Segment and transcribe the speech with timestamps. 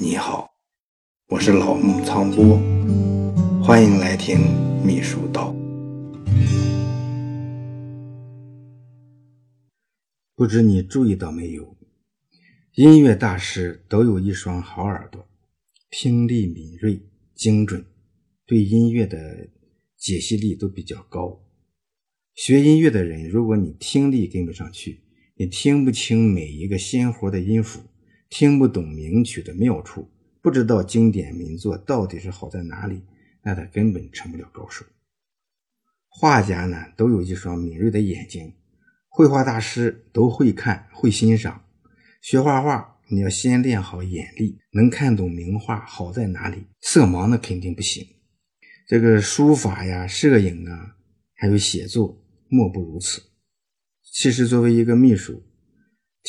[0.00, 0.48] 你好，
[1.26, 2.56] 我是老木苍波，
[3.60, 4.38] 欢迎来听
[4.86, 5.52] 秘书道。
[10.36, 11.76] 不知你注意到没有，
[12.74, 15.28] 音乐大师都有一双好耳朵，
[15.90, 17.00] 听力敏锐、
[17.34, 17.84] 精准，
[18.46, 19.48] 对音乐的
[19.96, 21.40] 解析力都比较高。
[22.36, 25.00] 学音乐的人，如果你听力跟不上去，
[25.34, 27.80] 你听不清每一个鲜活的音符。
[28.28, 30.10] 听不懂名曲的妙处，
[30.42, 33.02] 不知道经典名作到底是好在哪里，
[33.42, 34.84] 那他根本成不了高手。
[36.08, 38.54] 画家呢，都有一双敏锐的眼睛，
[39.08, 41.64] 绘画大师都会看会欣赏。
[42.20, 46.64] 学画画，你要先练好眼力，能看懂名画好在哪里。
[46.80, 48.06] 色盲那肯定不行。
[48.86, 50.96] 这个书法呀、摄影啊，
[51.34, 53.22] 还有写作，莫不如此。
[54.02, 55.42] 其实，作为一个秘书，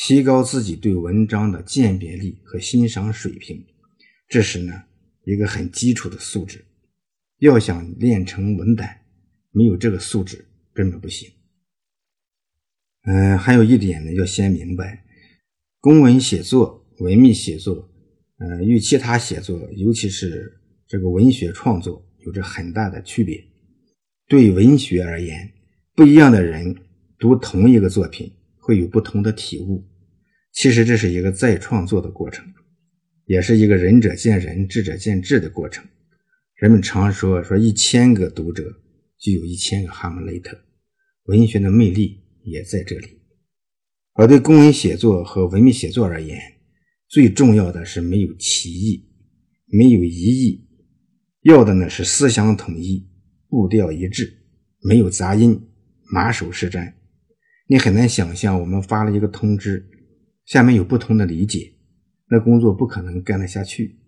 [0.02, 3.62] 提高自己对文章的鉴别力和欣赏水平，
[4.28, 4.84] 这是呢
[5.24, 6.64] 一个很基础的素质。
[7.40, 9.02] 要想练成文胆，
[9.50, 11.30] 没有这个素质根本不行。
[13.02, 15.04] 嗯，还有一点呢，要先明白，
[15.80, 17.86] 公文写作、文秘写作，
[18.38, 23.38] 呃，与其他写作，尤其是这个文学创作，有着很大的区别。
[24.26, 25.52] 对文学而言，
[25.94, 26.74] 不一样的人
[27.18, 29.86] 读同一个作品，会有不同的体悟。
[30.52, 32.44] 其实这是一个再创作的过程，
[33.24, 35.86] 也是一个仁者见仁、智者见智的过程。
[36.56, 38.64] 人们常说说一千个读者
[39.18, 40.58] 就有一千个哈姆雷特，
[41.24, 43.20] 文学的魅力也在这里。
[44.14, 46.38] 而对公文写作和文秘写作而言，
[47.08, 49.08] 最重要的是没有歧义，
[49.66, 50.68] 没有疑义，
[51.42, 53.08] 要的呢是思想统一、
[53.48, 54.42] 步调一致，
[54.82, 55.68] 没有杂音、
[56.12, 56.92] 马首是瞻。
[57.68, 59.89] 你很难想象，我们发了一个通知。
[60.50, 61.74] 下面有不同的理解，
[62.28, 64.00] 那工作不可能干得下去。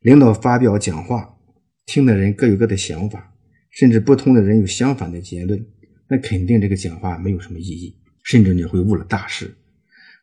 [0.00, 1.38] 领导发表讲话，
[1.86, 3.34] 听的人各有各的想法，
[3.70, 5.66] 甚至不同的人有相反的结论，
[6.10, 9.56] 那肯定这个讲话没有什么意义，甚至你会误了大事。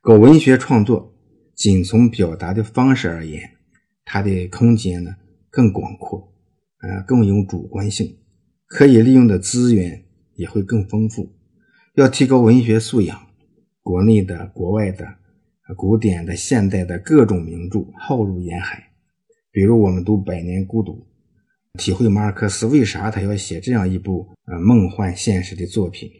[0.02, 1.18] 搞文学创作，
[1.56, 3.42] 仅从表达的方式而言，
[4.04, 5.16] 它的空间呢
[5.50, 6.32] 更广阔，
[6.78, 8.20] 啊，更有主观性，
[8.68, 10.06] 可以利用的资源
[10.36, 11.36] 也会更丰富。
[11.96, 13.20] 要提高文学素养，
[13.82, 15.25] 国内的、国外的。
[15.74, 18.92] 古典的、现代的各种名著浩如烟海，
[19.52, 21.08] 比如我们读《百年孤独》，
[21.80, 26.12] 体会马尔克斯为啥他要写这样一部呃梦幻现实的作品，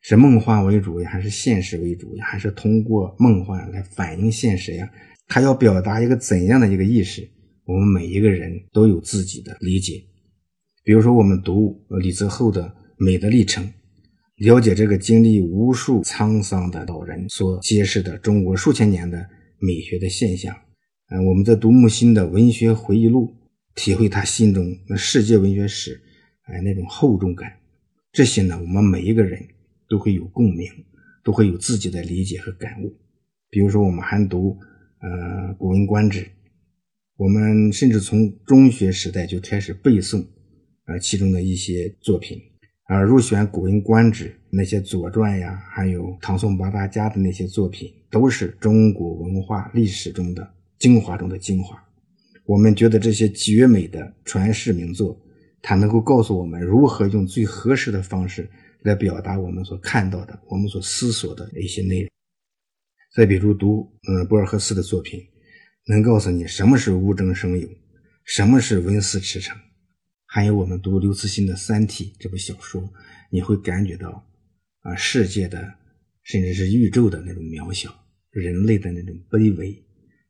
[0.00, 4.90] 是梦幻为主呀，还是现实为主呀，还是通过梦幻来反映现实呀？
[5.26, 7.28] 他要表达一个怎样的一个意识？
[7.66, 10.02] 我们每一个人都有自己的理解。
[10.82, 12.62] 比如说，我们读李泽厚的
[12.96, 13.62] 《美的历程》。
[14.38, 19.28] 了解这个经历无数沧桑的老人所揭示的中国数千年的
[19.58, 20.54] 美学的现象，
[21.10, 23.34] 嗯，我们在读木心的文学回忆录，
[23.74, 26.00] 体会他心中那世界文学史，
[26.42, 27.52] 哎，那种厚重感。
[28.12, 29.44] 这些呢，我们每一个人
[29.88, 30.70] 都会有共鸣，
[31.24, 32.96] 都会有自己的理解和感悟。
[33.50, 34.56] 比如说，我们还读
[35.00, 35.08] 呃
[35.56, 36.20] 《古文观止》，
[37.16, 40.24] 我们甚至从中学时代就开始背诵，
[40.84, 42.40] 呃，其中的一些作品。
[42.88, 51.78] 而入选《古文观止》那些《左传》呀，还有唐宋八大家的那些作品，都是中国文化历史中的精华中的精华。
[52.46, 55.20] 我们觉得这些绝美的传世名作，
[55.60, 58.48] 它能够告诉我们如何用最合适的方式
[58.80, 62.08] 来表达我们所看到的、我们所思索的一些内容。
[63.14, 65.20] 再比如读嗯博尔赫斯的作品，
[65.88, 67.68] 能告诉你什么是无中生有，
[68.24, 69.52] 什么是文思驰骋。
[70.30, 72.92] 还有我们读刘慈欣的《三体》这部小说，
[73.30, 74.30] 你会感觉到
[74.80, 75.74] 啊，世界的
[76.22, 77.90] 甚至是宇宙的那种渺小，
[78.30, 79.82] 人类的那种卑微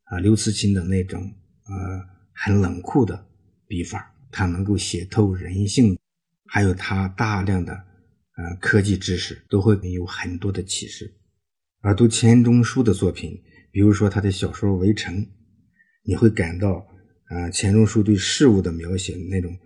[0.05, 0.21] 啊。
[0.21, 1.21] 刘慈欣的那种
[1.65, 2.01] 呃
[2.33, 3.27] 很冷酷的
[3.67, 5.99] 笔法，他能够写透人性，
[6.47, 11.13] 还有他大量的呃科技知识，都会有很多的启示。
[11.81, 13.37] 而读钱钟书的作品，
[13.73, 15.17] 比如说他的小说《围城》，
[16.05, 16.87] 你会感到
[17.25, 19.59] 啊，钱钟书对事物的描写那种。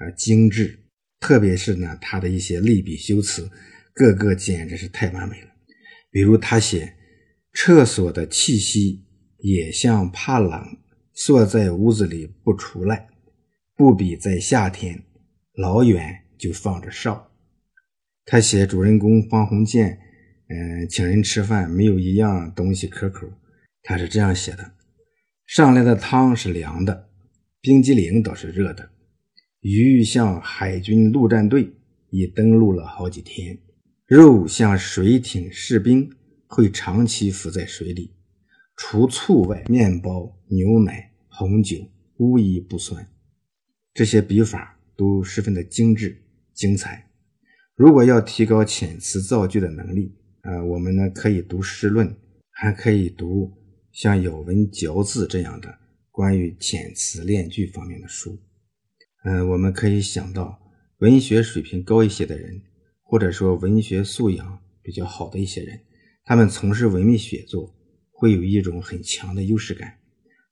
[0.00, 0.78] 而，精致，
[1.20, 3.48] 特别是呢，他的一些类比修辞，
[3.92, 5.48] 个个简直是太完美了。
[6.10, 6.96] 比如他写
[7.52, 9.04] 厕所的气息
[9.38, 10.78] 也像怕冷，
[11.12, 13.08] 缩在屋子里不出来，
[13.76, 15.04] 不比在夏天
[15.54, 17.30] 老远就放着哨。
[18.24, 19.98] 他写主人公方鸿渐，
[20.48, 23.30] 嗯，请人吃饭没有一样东西可口，
[23.82, 24.72] 他是这样写的：
[25.46, 27.10] 上来的汤是凉的，
[27.60, 28.90] 冰激凌倒是热的。
[29.60, 31.70] 鱼像海军陆战队
[32.08, 33.58] 已登陆了好几天，
[34.06, 36.10] 肉像水艇士兵
[36.46, 38.10] 会长期浮在水里。
[38.74, 41.76] 除醋外，面包、牛奶红酒
[42.16, 43.06] 无一不酸。
[43.92, 46.22] 这些笔法都十分的精致
[46.54, 47.10] 精彩。
[47.74, 52.16] 如果要提高遣词造句的能力，呃，我们呢可以读诗论，
[52.48, 53.52] 还可以读
[53.92, 55.78] 像咬文嚼字这样的
[56.10, 58.38] 关于遣词练句方面的书。
[59.24, 60.58] 嗯，我们可以想到
[60.98, 62.62] 文学水平高一些的人，
[63.02, 65.80] 或者说文学素养比较好的一些人，
[66.24, 67.74] 他们从事文秘写作
[68.10, 69.98] 会有一种很强的优势感。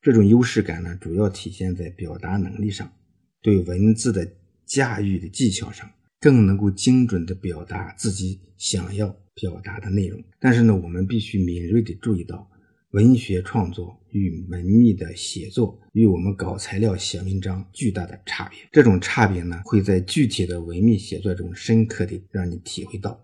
[0.03, 2.93] 这种优势感呢，主要体现在表达能力上。
[3.41, 4.31] 对文字的
[4.67, 5.91] 驾驭的技巧上，
[6.21, 10.23] 更能够精准地表达自己想要表达的内容。
[10.41, 12.51] 但是呢，我们必须敏锐地注意到，
[12.93, 18.59] 文学创作与文秘的写作与我们搞材料写文章巨大的差别。
[18.73, 23.23] 这种差别呢，会在具体的文秘写作中深刻地让你体会到。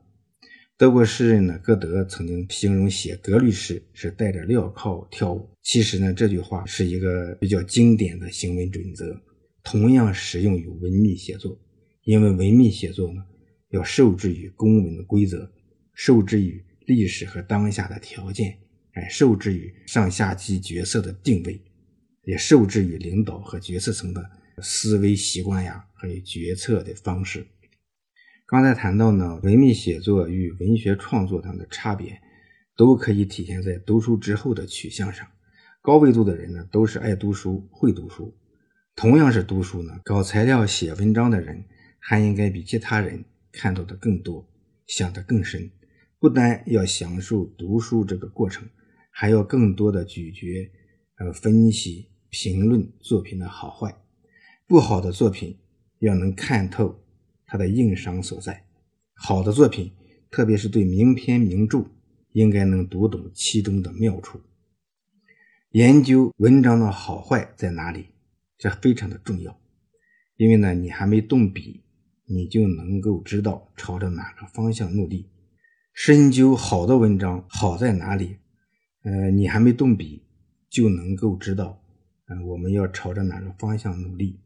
[0.76, 5.49] 德国诗人呢，歌德曾经形容写格律诗是带着镣铐跳舞。
[5.62, 9.19] 其实呢，这句话是一个比较经典的行为准则。
[9.62, 11.58] 同样适用于文秘写作，
[12.02, 13.25] 因为文秘写作呢，
[13.70, 15.50] 要受制于公文的规则，
[15.94, 18.58] 受制于历史和当下的条件，
[18.94, 21.61] 哎，受制于上下级角色的定位，
[22.23, 24.31] 也受制于领导和决策层的
[24.62, 27.46] 思维习惯呀，还有决策的方式。
[28.46, 32.20] 刚才谈到呢，文秘写作与文学创作上的差别，
[32.76, 35.26] 都可以体现在读书之后的取向上。
[35.82, 38.37] 高维度的人呢，都是爱读书、会读书。
[38.94, 41.64] 同样是读书呢，搞材料、写文章的人，
[41.99, 44.49] 还应该比其他人看到的更多，
[44.87, 45.69] 想得更深。
[46.20, 48.67] 不单要享受读书这个过程，
[49.16, 50.70] 还要更多的咀嚼、
[51.19, 53.94] 呃分析、评论作品的好坏。
[54.66, 55.56] 不好的作品
[56.00, 57.05] 要能看透
[57.46, 58.66] 它的硬伤所在，
[59.14, 59.93] 好的作品，
[60.31, 61.87] 特别是对名篇名著，
[62.32, 64.40] 应该能读懂其中的妙处。
[65.70, 68.06] 研究文章的好坏在哪里？
[68.58, 69.61] 这非常的重要，
[70.37, 71.84] 因为呢，你还没动笔，
[72.26, 75.31] 你就能够知道朝着哪个方向努力。
[75.93, 78.38] 深究好的文章好在哪里，
[79.05, 80.23] 呃，你还没动笔，
[80.69, 81.81] 就能够知道，
[82.29, 84.41] 嗯，我们要朝着哪个方向努力。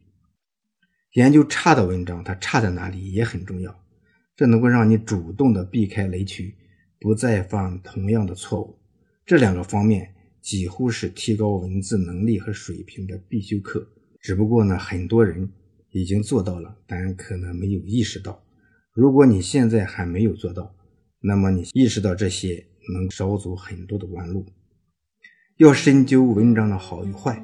[1.14, 3.74] 研究差的文章，它差在哪里也很重要，
[4.36, 6.54] 这能够让你主动的避开雷区，
[7.00, 8.78] 不再犯同样的错误。
[9.24, 13.88] 这两个方面几乎是提高文字能力和水平的必修课。
[14.20, 15.48] 只不过呢，很多人
[15.92, 18.42] 已经做到了，但可能没有意识到。
[18.92, 20.74] 如果你现在还没有做到，
[21.20, 24.44] 那么你意识到这些，能少走很多的弯路。
[25.56, 27.42] 要深究文章的好与坏，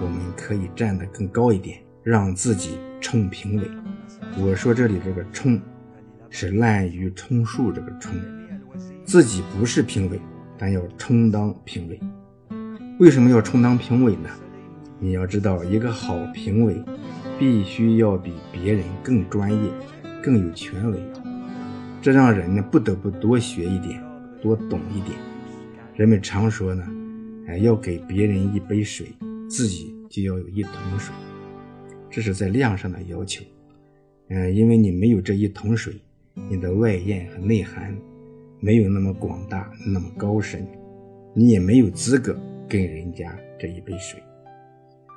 [0.00, 3.70] 我们可以站得更高一点，让自己充评委。
[4.38, 5.60] 我说这里这个充，
[6.28, 8.12] 是滥竽充数这个充，
[9.04, 10.20] 自己不是评委，
[10.58, 11.98] 但要充当评委。
[12.98, 14.28] 为什么要充当评委呢？
[15.00, 16.82] 你要知道，一个好评委
[17.38, 19.70] 必须要比别人更专业、
[20.22, 21.02] 更有权威，
[22.00, 24.02] 这让人呢不得不多学一点、
[24.44, 25.18] 多懂一点。
[25.94, 26.86] 人们常说呢，
[27.46, 29.06] 哎，要给别人一杯水，
[29.48, 31.14] 自己就要有一桶水，
[32.10, 33.42] 这是在量上的要求。
[34.28, 35.94] 嗯，因为你没有这一桶水，
[36.50, 37.96] 你的外延和内涵
[38.60, 40.66] 没有那么广大、那么高深，
[41.32, 42.38] 你也没有资格
[42.68, 44.22] 跟人家这一杯水。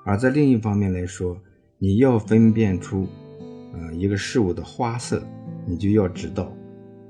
[0.05, 1.37] 而在另一方面来说，
[1.77, 3.05] 你要分辨出，
[3.73, 5.21] 呃，一个事物的花色，
[5.65, 6.43] 你就要知道，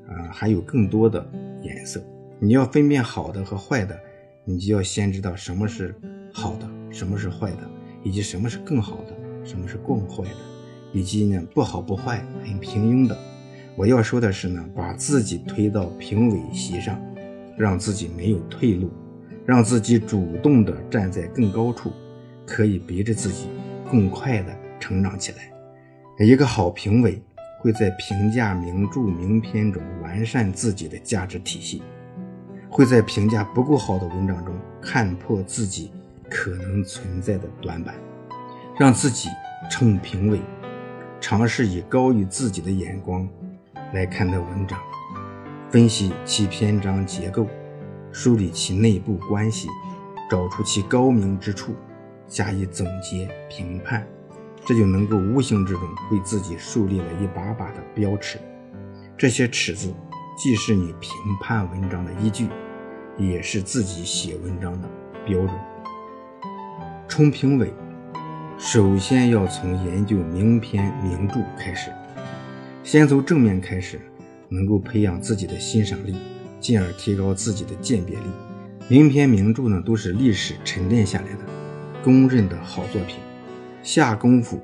[0.07, 1.29] 啊，还有更多的
[1.67, 2.03] 颜色。
[2.39, 3.99] 你要分辨好的和坏的，
[4.45, 5.93] 你就要先知道什么是
[6.33, 7.69] 好的，什么是坏的，
[8.03, 9.13] 以及什么是更好的，
[9.45, 10.39] 什么是更坏的，
[10.93, 13.17] 以及呢不好不坏，很平庸的。
[13.75, 16.99] 我要说的是呢，把自己推到评委席上，
[17.57, 18.89] 让自己没有退路，
[19.45, 21.91] 让自己主动的站在更高处。
[22.49, 23.49] 可以逼着自己
[23.91, 26.25] 更快地成长起来。
[26.25, 27.21] 一个好评委
[27.57, 31.81] 会在评价名著名篇中完善自己的价值体系，
[32.69, 35.91] 会在评价不够好的文章中看破自己
[36.29, 37.95] 可能存在的短板，
[38.77, 39.29] 让自己
[39.69, 40.39] 成评委，
[41.19, 43.27] 尝试以高于自己的眼光
[43.93, 44.79] 来看待文章，
[45.69, 47.47] 分析其篇章结构，
[48.11, 49.67] 梳理其内部关系，
[50.29, 51.75] 找出其高明之处。
[52.29, 54.05] 加以总结评判，
[54.67, 55.81] 这就能够无形之中
[56.11, 58.37] 为自己树立了一把把的标尺。
[59.17, 59.93] 这些尺子
[60.37, 62.49] 既是你评判文章的依据，
[63.17, 64.89] 也是自己写文章的
[65.25, 65.51] 标准。
[67.07, 67.73] 冲评委，
[68.59, 71.89] 首先要从研究名篇名著开始，
[72.83, 74.01] 先从正面开始，
[74.49, 76.17] 能够培养自己的欣赏力，
[76.59, 78.25] 进而提高自己的鉴别力。
[78.89, 81.39] 名篇名著呢，都是历史沉淀下来的。
[82.03, 83.17] 公认的好作品，
[83.87, 84.59] 下功夫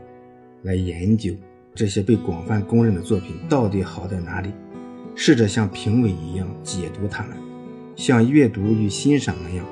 [0.64, 1.34] 来研究
[1.74, 4.52] 这些被广泛公认的作品到底好在哪里，
[5.16, 7.38] 试着像评委一样解读它们，
[7.96, 9.66] 像阅读与欣赏那样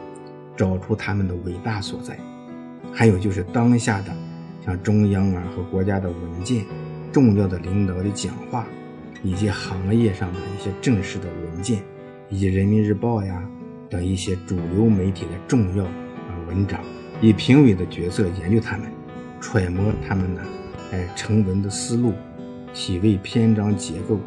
[0.55, 2.17] 找出它们的伟大所在。
[2.93, 4.15] 还有就是当下的
[4.65, 6.63] 像中央啊和国家的文件、
[7.11, 8.65] 重要的领导的讲话，
[9.21, 11.83] 以及行业上的一些正式的文件，
[12.29, 13.45] 以及人民日报呀。
[13.89, 16.79] 等一些主流媒体的重要啊文章，
[17.19, 18.87] 以评委的角色研究他们，
[19.41, 20.41] 揣摩他们的
[20.91, 22.13] 哎成文的思路，
[22.73, 24.19] 体味篇章结构，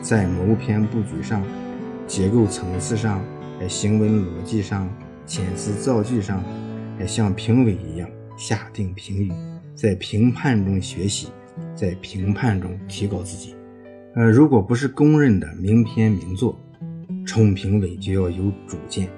[0.00, 1.44] 在谋篇布局上、
[2.06, 3.22] 结构层次上、
[3.60, 4.88] 哎行文逻辑上、
[5.26, 6.42] 遣词造句上，
[6.98, 9.30] 哎像评委一样下定评语，
[9.74, 11.28] 在评判中学习，
[11.74, 13.54] 在评判中提高自己。
[14.14, 16.58] 呃，如果不是公认的名篇名作。
[17.26, 19.08] 冲评委就要有主见，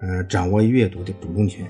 [0.00, 1.66] 呃，掌握阅读的主动权。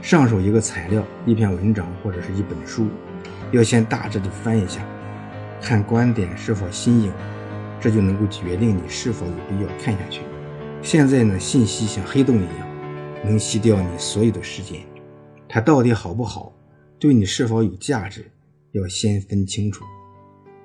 [0.00, 2.86] 上手一个材料、一篇文章或者是一本书，
[3.52, 4.80] 要先大致的翻一下，
[5.60, 7.12] 看观点是否新颖，
[7.80, 10.22] 这就能够决定你是否有必要看下去。
[10.80, 12.68] 现在呢，信息像黑洞一样，
[13.24, 14.80] 能吸掉你所有的时间。
[15.48, 16.52] 它到底好不好，
[16.98, 18.30] 对你是否有价值，
[18.72, 19.84] 要先分清楚。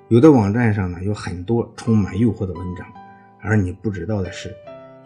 [0.08, 2.86] 有的网站上呢，有很多充满诱惑的文章。
[3.40, 4.54] 而你不知道的是，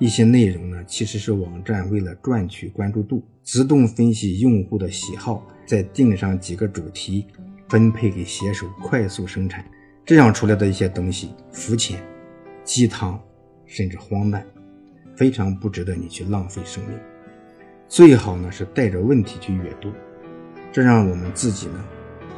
[0.01, 7.27] 一些内容呢，其实是网站为了赚取关注度，自动分析用户的喜好，再定上几个主题，
[7.69, 9.65] 分配给写手，快速生产。
[10.05, 12.01] 这样出来的一些东西，肤浅、
[12.63, 13.21] 鸡汤，
[13.67, 14.47] 甚至荒诞，
[15.17, 16.97] 非常不值得你去浪费生命。
[17.89, 19.91] 最好呢是带着问题去阅读，
[20.73, 21.85] 这让我们自己呢，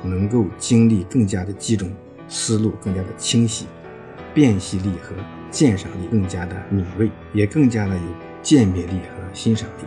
[0.02, 1.90] 能够精力更加的集中，
[2.26, 3.66] 思路更加的清晰，
[4.32, 5.14] 辨析力和。
[5.50, 8.02] 鉴赏力更加的敏锐，也更加的有
[8.42, 9.84] 鉴别力和欣赏力。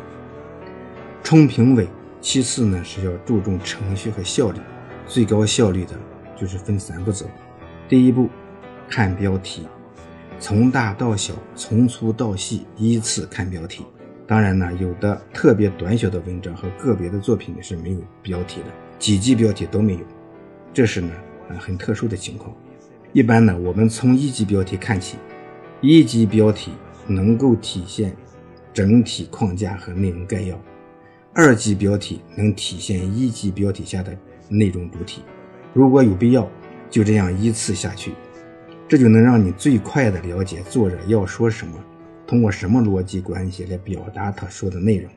[1.24, 1.88] 冲评委，
[2.20, 4.60] 其次呢是要注重程序和效率。
[5.08, 5.92] 最高效率的
[6.36, 7.26] 就是分三步走：
[7.88, 8.30] 第一步，
[8.90, 9.68] 看标题，
[10.40, 13.86] 从大到小，从粗到细，依次看标题。
[14.26, 18.68] 当然呢，有的特别短小的文章和个别的作品是没有标题的，
[18.98, 20.02] 几级标题都没有，
[20.74, 21.12] 这是呢
[21.60, 22.56] 很特殊的情况。
[23.12, 25.18] 一般呢，我们从一级标题看起。
[25.86, 26.72] 一级标题
[27.08, 28.16] 能够体现
[28.74, 30.58] 整体框架和内容概要，
[31.34, 35.24] 二级标题能体现一级标题下的内容主体。
[35.74, 36.50] 如果有必要，
[36.90, 38.14] 就这样依次下去，
[38.88, 41.74] 这就能让你最快的了解作者要说什么，
[42.26, 45.12] 通过什么逻辑关系来表达他说的内容。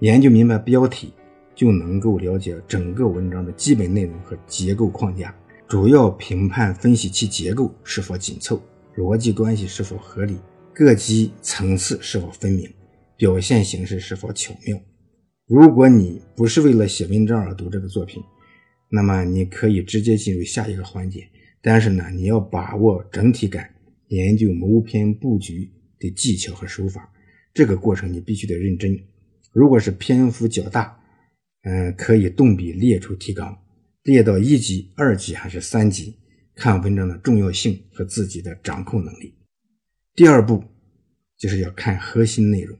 [0.00, 1.12] 研究明白标题，
[1.54, 5.32] 就能够了解整个文章的基本内容和结构框架，
[5.68, 8.60] 主要评判分析其结构是否紧凑。
[8.96, 10.36] 逻辑关系是否合理？
[10.74, 12.70] 各级层次是否分明？
[13.16, 14.78] 表现形式是否巧妙？
[15.46, 18.22] 如果你不是为了写文章而读这个作品，
[18.90, 21.26] 那么你可以直接进入下一个环节。
[21.62, 23.70] 但是呢，你要把握整体感，
[24.08, 27.10] 研究谋篇布局的技巧和手法。
[27.54, 28.98] 这个过程你必须得认真。
[29.52, 30.98] 如果是篇幅较大，
[31.62, 33.56] 嗯，可以动笔列出提纲，
[34.02, 36.16] 列到一级、二级还是三级。
[36.54, 39.34] 看文章的重要性和自己的掌控能力。
[40.14, 40.62] 第二步
[41.38, 42.78] 就是要看核心内容。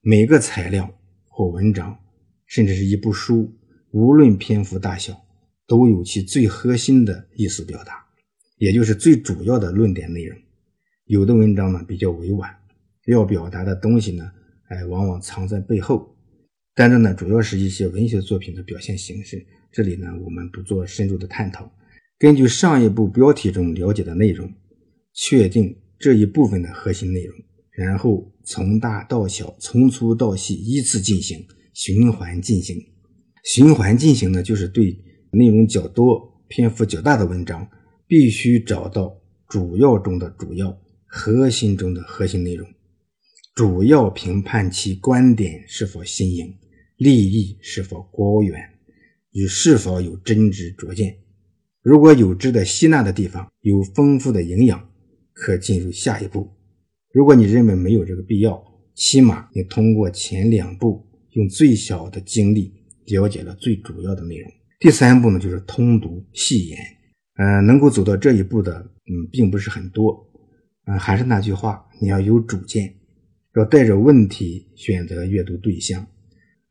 [0.00, 0.92] 每个材料
[1.28, 1.98] 或文章，
[2.46, 3.52] 甚至是一部书，
[3.90, 5.24] 无论篇幅大小，
[5.66, 8.04] 都有其最核心的意思表达，
[8.58, 10.38] 也就是最主要的论点内容。
[11.04, 12.56] 有的文章呢比较委婉，
[13.06, 14.30] 要表达的东西呢，
[14.68, 16.16] 哎，往往藏在背后。
[16.74, 19.46] 但这呢，主要是一些文学作品的表现形式。
[19.72, 21.72] 这里呢，我们不做深入的探讨。
[22.18, 24.50] 根据上一部标题中了解的内容，
[25.12, 27.38] 确定这一部分的核心内容，
[27.72, 32.82] 然后从大到小，从粗到细依次进行，循环进行。
[33.44, 34.98] 循环进行呢，就是对
[35.30, 37.68] 内容较多、篇幅较大的文章，
[38.06, 42.66] 必须找到主要中的主要、核心中的核心内容，
[43.54, 46.54] 主要评判其观点是否新颖，
[46.96, 48.58] 立意是否高远，
[49.32, 51.25] 与是否有真知灼见。
[51.86, 54.88] 如果有值得吸纳的地方，有丰富的营养，
[55.32, 56.50] 可进入下一步。
[57.12, 58.60] 如果你认为没有这个必要，
[58.96, 62.74] 起码你通过前两步，用最小的精力
[63.04, 64.50] 了解了最主要的内容。
[64.80, 66.76] 第三步呢，就是通读细研。
[67.36, 70.28] 呃，能够走到这一步的，嗯，并不是很多。
[70.86, 72.92] 嗯，还是那句话，你要有主见，
[73.54, 76.04] 要带着问题选择阅读对象。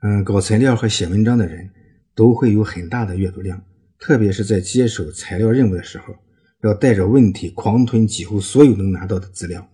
[0.02, 1.70] 嗯，搞材料和写文章的人
[2.14, 3.64] 都会有很大的阅读量。
[4.06, 6.14] 特别是在接手材料任务的时候，
[6.62, 9.68] 要带着问题狂吞几乎所有能拿到的资料。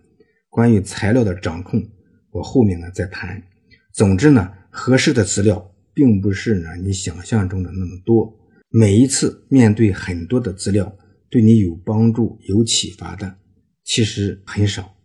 [0.47, 1.85] 关于材料的掌控，
[2.31, 3.43] 我后面呢再谈。
[3.91, 8.33] 总之呢，合适的资料并不是呢你想象中的那么多。
[8.69, 10.95] 每一次面对很多的资料，
[11.29, 13.35] 对你有帮助、有启发的，
[13.83, 14.95] 其实很少。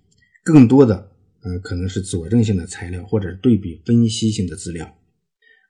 [0.44, 1.10] 更多的，
[1.42, 4.95] 呃，可能是佐证性的材料，或者对比分析性的资料。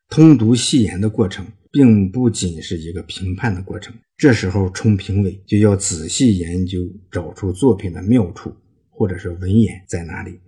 [0.09, 3.95] 通读细研的过程，并不仅是一个评判的过程。
[4.17, 6.79] 这时候，冲评委就要仔细研究，
[7.11, 8.55] 找出作品的妙处，
[8.89, 10.39] 或者是文眼在哪里，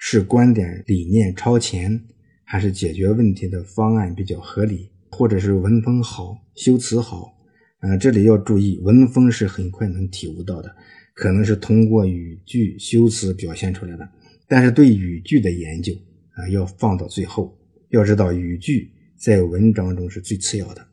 [0.00, 2.02] 是观点理念超前，
[2.44, 4.90] 还是解决问题的方案比较合理？
[5.10, 7.36] 或者是文风好，修辞好，
[7.78, 10.74] 啊，这里要注意，文风是很快能体悟到的，
[11.14, 14.08] 可能是通过语句修辞表现出来的。
[14.48, 15.92] 但是对语句的研究
[16.32, 17.56] 啊，要放到最后。
[17.90, 18.90] 要知道，语句
[19.24, 20.86] 在文章中是最次要的。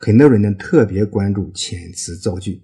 [0.00, 2.58] 很多人呢特别关注遣词造句，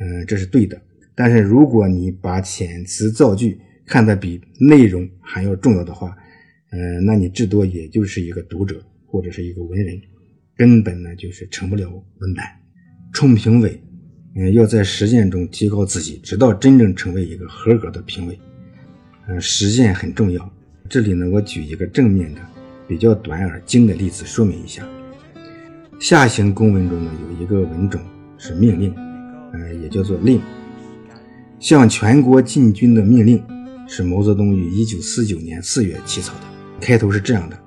[0.00, 0.76] 嗯，这是对的。
[1.14, 6.16] 但是如果你把遣词造句看得比内容还要重要的话，
[6.72, 9.96] 嗯，那你至多也就是一个读者或者是一个文人。
[10.56, 11.88] 根本呢就是成不了
[12.18, 12.44] 文坛。
[13.12, 13.80] 冲评委，
[14.34, 18.36] 嗯，要在实践中提高自己，直到真正成为一个合格的评委。
[19.28, 20.52] 嗯，实践很重要。
[20.88, 22.40] 这里呢，我举一个正面的、
[22.86, 24.82] 比较短而精的例子说明一下。
[26.00, 28.00] 下行公文中呢，有一个文种
[28.36, 28.94] 是命令，
[29.52, 30.40] 呃，也叫做令。
[31.60, 33.42] 向全国进军的命令
[33.88, 36.40] 是毛泽东于一九四九年四月起草的，
[36.80, 37.58] 开头是这样的。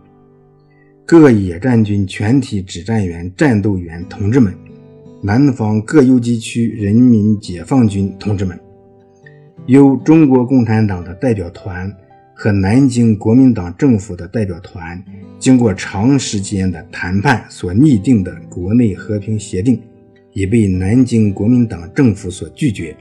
[1.06, 4.54] 各野战军全体指战员、战斗员同志们，
[5.24, 8.60] 南方各游击区人民解放军同志们，
[9.66, 11.92] 由中国共产党的代表团
[12.40, 15.04] 和南京国民党政府的代表团
[15.40, 19.82] 经过长时间的谈判所拟定的国内和平协定，
[20.34, 22.96] 已被南京国民党政府所拒绝。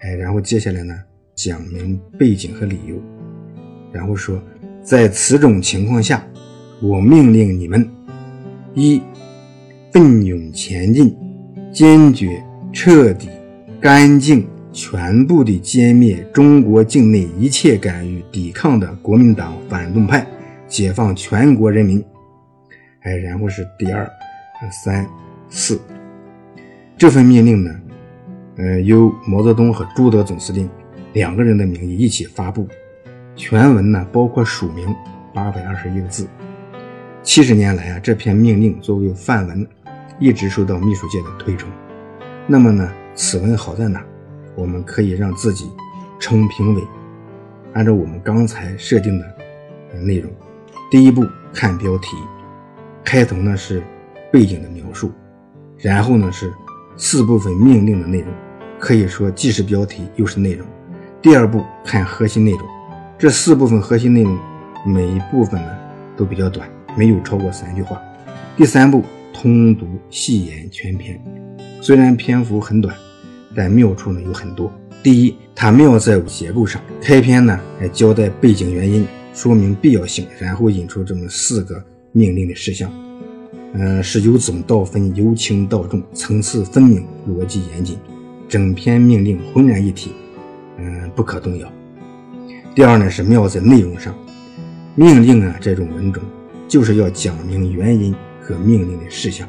[0.00, 0.94] 哎，然后接下来呢，
[1.34, 2.96] 讲明背景和理由，
[3.92, 4.42] 然后说，
[4.82, 6.26] 在此种情况下。
[6.82, 7.88] 我命令你们：
[8.74, 9.00] 一、
[9.92, 11.16] 奋勇前进，
[11.72, 13.28] 坚决、彻底、
[13.80, 20.26] 干净、全部地歼灭中国境内一切敢于抵抗的国民党反动派，
[20.68, 22.04] 解放全国人民。
[23.00, 24.06] 哎，然后是第二、
[24.70, 25.08] 三、
[25.48, 25.80] 四。
[26.98, 27.74] 这份命令呢，
[28.58, 30.68] 呃，由毛泽东和朱德总司令
[31.14, 32.68] 两个人的名义一起发布。
[33.34, 34.94] 全文呢，包括署名
[35.32, 36.28] 八百二十一个字。
[37.22, 39.66] 七十年来啊，这篇命令作为范文，
[40.18, 41.66] 一直受到秘书界的推崇。
[42.46, 44.04] 那么呢，此文好在哪？
[44.56, 45.70] 我们可以让自己
[46.18, 46.82] 冲评委，
[47.74, 50.32] 按照我们刚才设定的内容，
[50.90, 52.16] 第一步看标题，
[53.04, 53.82] 开头呢是
[54.32, 55.12] 背景的描述，
[55.78, 56.52] 然后呢是
[56.96, 58.32] 四部分命令的内容，
[58.78, 60.66] 可以说既是标题又是内容。
[61.22, 62.60] 第二步看核心内容，
[63.18, 64.38] 这四部分核心内容
[64.86, 65.68] 每一部分呢
[66.16, 66.68] 都比较短。
[66.98, 68.00] 没有超过三句话。
[68.56, 71.20] 第三步，通读细研全篇。
[71.82, 72.96] 虽然篇幅很短，
[73.56, 74.70] 但妙处呢有很多。
[75.02, 76.80] 第一，它妙在结构上。
[77.00, 82.92] 开篇呢，还交代背景原因，说明必要性，然后引出这么四个命令的事项。
[83.72, 87.98] 嗯，是由总到分，由轻到重，层次分明，逻辑严谨，
[88.48, 90.12] 整篇命令浑然一体，
[90.78, 91.72] 嗯，不可动摇。
[92.74, 94.14] 第二呢，是妙在内容上。
[94.94, 96.22] 命令啊，这种文种。
[96.68, 99.48] 就是要讲明原因和命令的事项。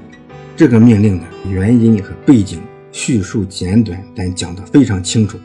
[0.55, 2.59] 这个命令呢，原因和背景
[2.91, 5.37] 叙述简短，但讲得非常清楚，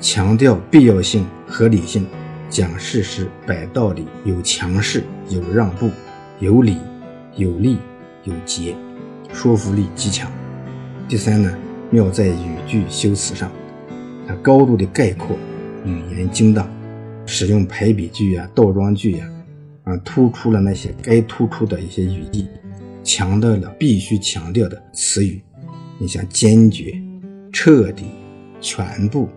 [0.00, 2.06] 强调必要性、合理性，
[2.48, 5.90] 讲事实、摆道理，有强势、有让步、
[6.40, 6.78] 有理、
[7.36, 7.78] 有利、
[8.24, 8.74] 有节，
[9.32, 10.30] 说服力极强。
[11.08, 11.56] 第三呢，
[11.90, 13.50] 妙在语句修辞上，
[14.26, 15.36] 它高度的概括，
[15.84, 16.68] 语言精当，
[17.26, 19.28] 使用排比句呀、倒装句呀。
[19.84, 22.46] 啊，突出了那些该突出的一些语义，
[23.02, 25.40] 强调了必须强调的词语。
[25.98, 26.94] 你像坚决、
[27.52, 28.06] 彻底、
[28.60, 29.28] 全部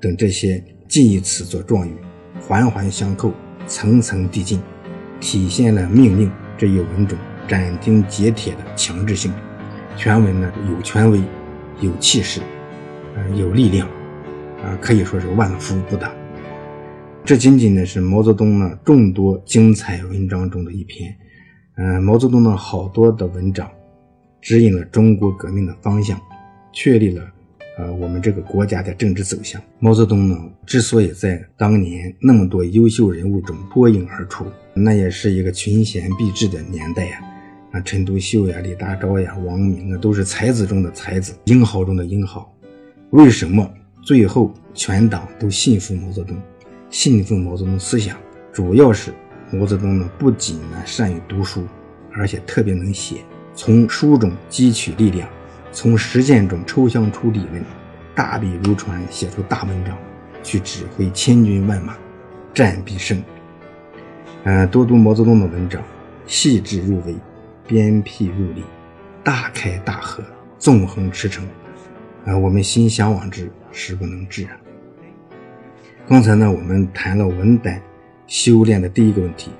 [0.00, 1.92] 等这些近义词做状语，
[2.40, 3.32] 环环相扣，
[3.66, 4.60] 层层递进，
[5.20, 9.32] 体现了命令这一文种斩钉截铁的强制性。
[9.96, 11.20] 全文呢有权威，
[11.80, 12.40] 有气势，
[13.16, 13.88] 呃，有力量，
[14.62, 16.12] 啊，可以说是万夫不挡。
[17.24, 21.14] 这仅仅呢是毛泽东呢众多精彩文章中的一篇，
[21.76, 23.70] 嗯，毛泽东呢好多的文章，
[24.40, 26.20] 指引了中国革命的方向，
[26.72, 27.22] 确立了
[27.78, 29.60] 呃我们这个国家的政治走向。
[29.78, 37.20] 毛泽东呢之所以在当年那么多优秀人物中脱颖而出，那也是一个群贤毕至的年代呀，
[37.72, 42.52] 啊，陈独秀呀、李大钊呀、王明啊，都是才子中的才子，英豪中的英豪。
[43.10, 43.68] 为什么
[44.02, 46.36] 最后全党都信服毛泽东？
[46.90, 48.16] 信奉毛泽东思想，
[48.52, 49.12] 主要是
[49.52, 51.64] 毛泽东呢不仅呢善于读书，
[52.12, 53.16] 而且特别能写，
[53.60, 55.28] 从书中汲取力量，
[55.72, 57.60] 从实践中抽象出理论，
[58.14, 59.98] 大笔如椽写出大文章，
[60.44, 61.96] 去指挥千军万马，
[62.54, 63.20] 战必胜。
[64.44, 65.82] 嗯，多读毛泽东的文章，
[66.24, 67.16] 细致入微，
[67.66, 68.62] 鞭辟入里，
[69.24, 70.22] 大开大合，
[70.56, 71.40] 纵横驰骋。
[72.26, 74.50] 啊，我们心向往之，实不能至啊。
[76.06, 77.82] 刚才呢，我们谈了文胆
[78.28, 79.50] 修炼的第一个问题。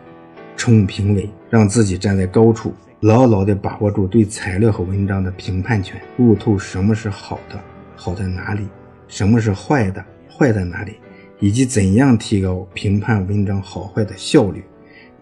[0.56, 7.56] 冲评委，让自己站在高处，牢牢地把握住对材料和文章的评判权，悟透什么是好的，
[7.94, 8.64] 好在哪里；
[9.06, 10.96] 什么是坏的，坏在哪里，
[11.38, 14.64] 以及怎样提高评判文章好坏的效率。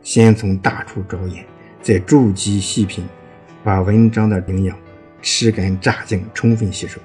[0.03, 1.45] 先从大处着眼，
[1.83, 3.05] 再逐级细品，
[3.63, 4.75] 把文章的营养
[5.21, 6.99] 吃干榨净，充分吸收。